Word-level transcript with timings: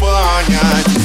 понять 0.00 1.03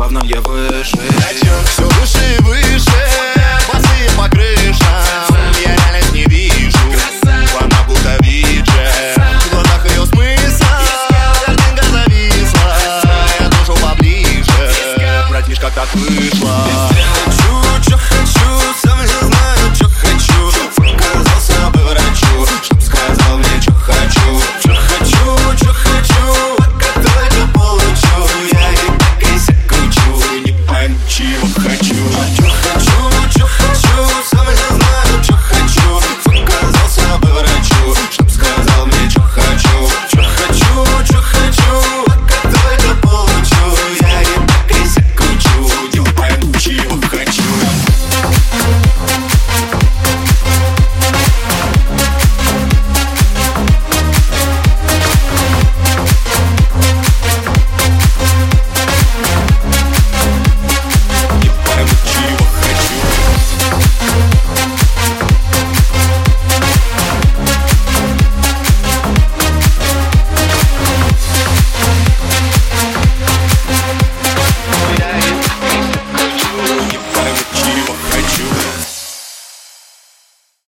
главное 0.00 0.40
выше. 0.40 0.96
Хочу 0.96 1.52
все 1.66 1.82
выше 1.82 2.36
и 2.38 2.42
выше 2.42 2.90
Басы 3.70 4.16
по 4.16 4.26
Я 5.62 5.76
реальность 5.76 6.12
не 6.14 6.24
вижу 6.24 6.78
Она 7.60 7.82
будто 7.86 8.16
видже 8.22 8.92
В 9.44 9.50
глазах 9.50 9.84
смысл 10.06 10.64
Я 13.40 13.48
душу 13.50 13.78
поближе 13.82 14.72
Братишка, 15.28 15.70
так 15.74 15.94
вышло 15.94 16.99